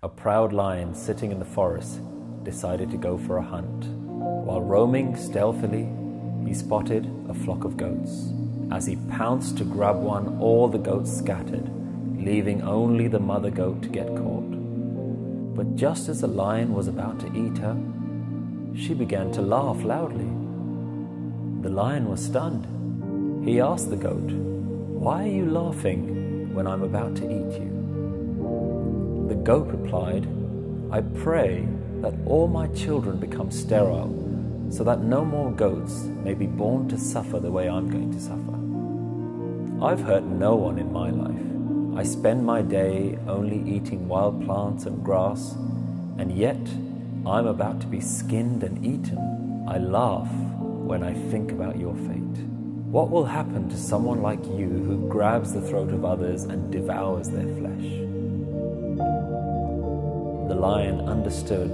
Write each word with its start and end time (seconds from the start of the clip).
A 0.00 0.08
proud 0.08 0.52
lion 0.52 0.94
sitting 0.94 1.32
in 1.32 1.40
the 1.40 1.44
forest 1.44 2.00
decided 2.44 2.88
to 2.92 2.96
go 2.96 3.18
for 3.18 3.38
a 3.38 3.42
hunt. 3.42 3.84
While 3.84 4.60
roaming 4.60 5.16
stealthily, 5.16 5.88
he 6.46 6.54
spotted 6.54 7.10
a 7.28 7.34
flock 7.34 7.64
of 7.64 7.76
goats. 7.76 8.30
As 8.70 8.86
he 8.86 8.94
pounced 9.10 9.58
to 9.58 9.64
grab 9.64 9.96
one, 9.96 10.38
all 10.38 10.68
the 10.68 10.78
goats 10.78 11.12
scattered, 11.12 11.68
leaving 12.16 12.62
only 12.62 13.08
the 13.08 13.18
mother 13.18 13.50
goat 13.50 13.82
to 13.82 13.88
get 13.88 14.06
caught. 14.14 15.56
But 15.56 15.74
just 15.74 16.08
as 16.08 16.20
the 16.20 16.28
lion 16.28 16.74
was 16.74 16.86
about 16.86 17.18
to 17.18 17.34
eat 17.34 17.58
her, 17.58 17.76
she 18.76 18.94
began 18.94 19.32
to 19.32 19.42
laugh 19.42 19.82
loudly. 19.82 20.30
The 21.62 21.74
lion 21.74 22.08
was 22.08 22.24
stunned. 22.24 23.44
He 23.44 23.60
asked 23.60 23.90
the 23.90 23.96
goat, 23.96 24.30
Why 24.30 25.24
are 25.24 25.32
you 25.32 25.50
laughing 25.50 26.54
when 26.54 26.68
I'm 26.68 26.84
about 26.84 27.16
to 27.16 27.24
eat 27.24 27.60
you? 27.60 27.77
The 29.28 29.34
goat 29.34 29.66
replied, 29.66 30.26
I 30.90 31.02
pray 31.02 31.68
that 32.00 32.14
all 32.24 32.48
my 32.48 32.66
children 32.68 33.18
become 33.18 33.50
sterile, 33.50 34.08
so 34.70 34.82
that 34.84 35.02
no 35.02 35.22
more 35.22 35.52
goats 35.52 36.04
may 36.24 36.32
be 36.32 36.46
born 36.46 36.88
to 36.88 36.96
suffer 36.96 37.38
the 37.38 37.50
way 37.50 37.68
I'm 37.68 37.90
going 37.90 38.10
to 38.10 38.20
suffer. 38.20 39.84
I've 39.84 40.00
hurt 40.00 40.24
no 40.24 40.56
one 40.56 40.78
in 40.78 40.90
my 40.90 41.10
life. 41.10 41.98
I 41.98 42.04
spend 42.04 42.46
my 42.46 42.62
day 42.62 43.18
only 43.26 43.70
eating 43.70 44.08
wild 44.08 44.42
plants 44.46 44.86
and 44.86 45.04
grass, 45.04 45.52
and 46.16 46.32
yet 46.34 46.56
I'm 47.26 47.46
about 47.46 47.82
to 47.82 47.86
be 47.86 48.00
skinned 48.00 48.62
and 48.62 48.82
eaten. 48.82 49.66
I 49.68 49.76
laugh 49.76 50.30
when 50.58 51.02
I 51.02 51.12
think 51.12 51.52
about 51.52 51.78
your 51.78 51.94
fate. 51.94 52.38
What 52.90 53.10
will 53.10 53.26
happen 53.26 53.68
to 53.68 53.76
someone 53.76 54.22
like 54.22 54.42
you 54.46 54.68
who 54.68 55.06
grabs 55.06 55.52
the 55.52 55.60
throat 55.60 55.90
of 55.90 56.06
others 56.06 56.44
and 56.44 56.72
devours 56.72 57.28
their 57.28 57.54
flesh? 57.56 58.17
Lion 60.58 61.00
understood 61.08 61.70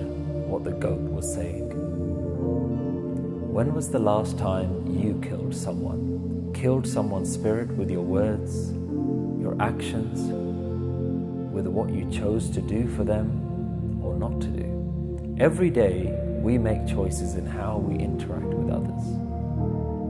what 0.46 0.62
the 0.62 0.72
goat 0.72 1.00
was 1.00 1.32
saying. 1.32 1.70
When 3.52 3.72
was 3.72 3.90
the 3.90 3.98
last 3.98 4.36
time 4.38 4.86
you 4.86 5.18
killed 5.26 5.54
someone? 5.54 6.52
Killed 6.54 6.86
someone's 6.86 7.32
spirit 7.32 7.70
with 7.76 7.90
your 7.90 8.02
words, 8.02 8.72
your 9.40 9.56
actions, 9.60 10.20
with 11.52 11.66
what 11.66 11.90
you 11.90 12.10
chose 12.10 12.50
to 12.50 12.60
do 12.60 12.86
for 12.88 13.04
them 13.04 14.00
or 14.02 14.16
not 14.16 14.40
to 14.42 14.48
do? 14.48 15.36
Every 15.38 15.70
day 15.70 16.12
we 16.42 16.58
make 16.58 16.86
choices 16.86 17.36
in 17.36 17.46
how 17.46 17.78
we 17.78 17.98
interact 18.02 18.44
with 18.44 18.70
others. 18.70 19.02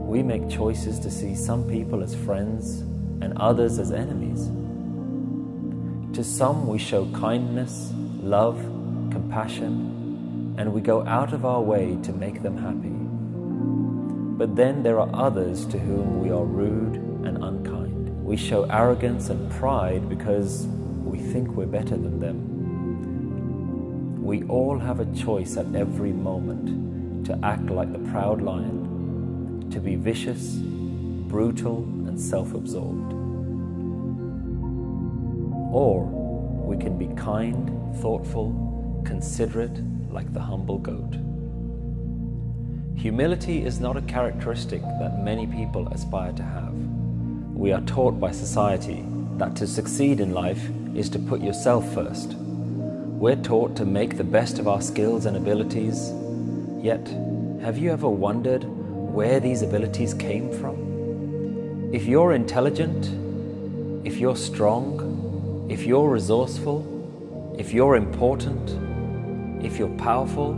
We 0.07 0.21
make 0.21 0.49
choices 0.49 0.99
to 0.99 1.09
see 1.09 1.33
some 1.33 1.63
people 1.69 2.03
as 2.03 2.13
friends 2.13 2.81
and 3.21 3.37
others 3.37 3.79
as 3.79 3.91
enemies. 3.91 4.49
To 6.15 6.23
some, 6.23 6.67
we 6.67 6.77
show 6.77 7.05
kindness 7.11 7.93
love, 8.25 8.57
compassion, 9.11 10.55
and 10.57 10.73
we 10.73 10.81
go 10.81 11.05
out 11.05 11.31
of 11.31 11.45
our 11.45 11.61
way 11.61 11.95
to 12.01 12.11
make 12.11 12.41
them 12.41 12.57
happy. 12.57 12.89
But 14.37 14.55
then 14.55 14.81
there 14.81 14.99
are 14.99 15.09
others 15.13 15.65
to 15.67 15.77
whom 15.77 16.21
we 16.21 16.31
are 16.31 16.43
rude 16.43 16.95
and 17.25 17.43
unkind. 17.43 18.09
We 18.25 18.35
show 18.35 18.63
arrogance 18.63 19.29
and 19.29 19.51
pride 19.51 20.09
because 20.09 20.65
we 21.03 21.19
think 21.19 21.49
we're 21.49 21.67
better 21.67 21.95
than 21.95 22.19
them. 22.19 24.23
We 24.23 24.43
all 24.45 24.79
have 24.79 24.99
a 24.99 25.15
choice 25.15 25.55
at 25.55 25.75
every 25.75 26.11
moment 26.11 27.27
to 27.27 27.39
act 27.43 27.69
like 27.69 27.93
the 27.93 28.09
proud 28.09 28.41
lion, 28.41 29.69
to 29.69 29.79
be 29.79 29.95
vicious, 29.95 30.55
brutal, 30.55 31.83
and 32.07 32.19
self 32.19 32.55
absorbed. 32.55 33.13
Or 35.71 36.24
we 36.65 36.77
can 36.77 36.97
be 36.97 37.07
kind, 37.15 37.69
thoughtful, 37.97 39.01
considerate, 39.05 39.79
like 40.09 40.33
the 40.33 40.39
humble 40.39 40.79
goat. 40.79 41.15
Humility 42.99 43.63
is 43.63 43.79
not 43.79 43.97
a 43.97 44.01
characteristic 44.01 44.81
that 44.99 45.23
many 45.23 45.45
people 45.45 45.87
aspire 45.89 46.33
to 46.33 46.43
have. 46.43 46.73
We 47.53 47.71
are 47.71 47.81
taught 47.81 48.19
by 48.19 48.31
society 48.31 49.05
that 49.37 49.55
to 49.57 49.67
succeed 49.67 50.19
in 50.19 50.33
life 50.33 50.69
is 50.95 51.09
to 51.09 51.19
put 51.19 51.41
yourself 51.41 51.93
first. 51.93 52.33
We're 52.33 53.35
taught 53.35 53.75
to 53.77 53.85
make 53.85 54.17
the 54.17 54.23
best 54.23 54.59
of 54.59 54.67
our 54.67 54.81
skills 54.81 55.25
and 55.25 55.37
abilities, 55.37 56.11
yet, 56.81 57.07
have 57.61 57.77
you 57.77 57.91
ever 57.91 58.09
wondered 58.09 58.63
where 58.63 59.39
these 59.39 59.61
abilities 59.61 60.13
came 60.13 60.51
from? 60.51 61.93
If 61.93 62.05
you're 62.05 62.33
intelligent, 62.33 63.09
if 64.05 64.17
you're 64.17 64.35
strong, 64.35 65.04
if 65.67 65.83
you're 65.83 66.09
resourceful, 66.09 67.55
if 67.57 67.73
you're 67.73 67.95
important, 67.95 69.65
if 69.65 69.79
you're 69.79 69.97
powerful, 69.97 70.53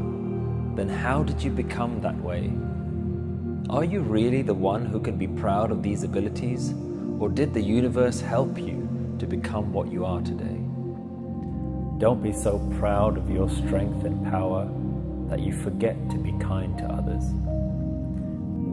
then 0.75 0.89
how 0.89 1.23
did 1.23 1.41
you 1.41 1.49
become 1.49 2.01
that 2.01 2.17
way? 2.21 2.51
Are 3.69 3.85
you 3.85 4.01
really 4.01 4.41
the 4.41 4.53
one 4.53 4.85
who 4.85 4.99
can 4.99 5.17
be 5.17 5.27
proud 5.27 5.71
of 5.71 5.81
these 5.81 6.03
abilities, 6.03 6.73
or 7.19 7.29
did 7.29 7.53
the 7.53 7.61
universe 7.61 8.19
help 8.19 8.57
you 8.57 8.87
to 9.19 9.25
become 9.25 9.71
what 9.71 9.89
you 9.89 10.03
are 10.03 10.21
today? 10.21 10.61
Don't 11.99 12.21
be 12.21 12.33
so 12.33 12.59
proud 12.77 13.17
of 13.17 13.29
your 13.29 13.49
strength 13.49 14.03
and 14.03 14.29
power 14.29 14.69
that 15.29 15.39
you 15.39 15.53
forget 15.53 15.95
to 16.09 16.17
be 16.17 16.33
kind 16.33 16.77
to 16.79 16.85
others. 16.85 17.23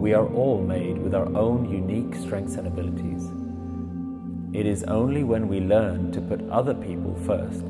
We 0.00 0.14
are 0.14 0.26
all 0.26 0.60
made 0.60 0.98
with 0.98 1.14
our 1.14 1.32
own 1.36 1.70
unique 1.70 2.20
strengths 2.20 2.56
and 2.56 2.66
abilities. 2.66 3.22
It 4.54 4.66
is 4.66 4.84
only 4.84 5.24
when 5.24 5.48
we 5.48 5.58
learn 5.58 6.12
to 6.12 6.20
put 6.20 6.48
other 6.48 6.74
people 6.74 7.18
first 7.26 7.64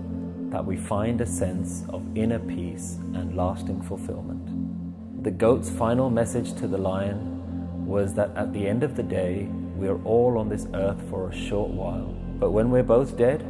that 0.51 0.67
we 0.67 0.77
find 0.77 1.19
a 1.19 1.27
sense 1.27 1.83
of 1.89 2.07
inner 2.15 2.39
peace 2.39 2.99
and 3.15 3.35
lasting 3.35 3.81
fulfillment. 3.81 5.25
The 5.25 5.31
goat's 5.31 5.71
final 5.71 6.11
message 6.11 6.53
to 6.57 6.69
the 6.69 6.77
lion 6.77 7.87
was 7.87 8.13
that 8.17 8.37
at 8.37 8.53
the 8.53 8.69
end 8.69 8.83
of 8.83 8.97
the 8.97 9.03
day, 9.03 9.49
we 9.79 9.89
are 9.89 9.99
all 10.05 10.37
on 10.37 10.51
this 10.51 10.67
earth 10.75 11.01
for 11.09 11.31
a 11.31 11.35
short 11.35 11.71
while. 11.71 12.15
But 12.39 12.51
when 12.51 12.71
we're 12.71 12.83
both 12.83 13.17
dead, 13.17 13.43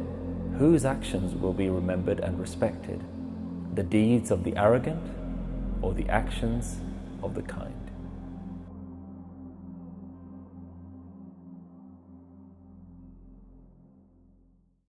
whose 0.57 0.85
actions 0.85 1.35
will 1.35 1.51
be 1.51 1.69
remembered 1.69 2.21
and 2.21 2.39
respected? 2.39 3.03
The 3.73 3.83
deeds 3.83 4.31
of 4.31 4.45
the 4.45 4.55
arrogant 4.55 5.03
or 5.81 5.93
the 5.93 6.07
actions 6.07 6.77
of 7.21 7.35
the 7.35 7.41
kind? 7.41 7.84